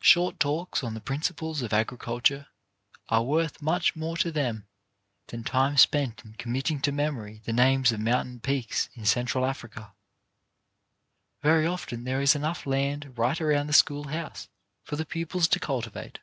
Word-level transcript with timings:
Short 0.00 0.38
talks 0.38 0.84
on 0.84 0.92
the 0.92 1.00
principles 1.00 1.62
of 1.62 1.72
agriculture 1.72 2.48
are 3.08 3.22
worth 3.22 3.62
much 3.62 3.96
more 3.96 4.18
to 4.18 4.30
them 4.30 4.68
than 5.28 5.44
time 5.44 5.78
spent 5.78 6.22
in 6.26 6.34
committing 6.34 6.78
to 6.82 6.92
mem 6.92 7.16
ory 7.16 7.38
the 7.46 7.54
names 7.54 7.90
of 7.90 7.98
mountain 7.98 8.38
peaks 8.38 8.90
in 8.92 9.06
Central 9.06 9.46
Africa. 9.46 9.94
Very 11.40 11.66
often 11.66 12.04
there 12.04 12.20
is 12.20 12.34
enough 12.34 12.66
land 12.66 13.16
right 13.16 13.40
around 13.40 13.66
the 13.66 13.72
school 13.72 14.08
house 14.08 14.50
for 14.84 14.96
the 14.96 15.06
pupils 15.06 15.48
to 15.48 15.58
cultivate. 15.58 16.18